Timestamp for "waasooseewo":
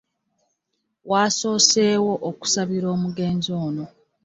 1.09-2.13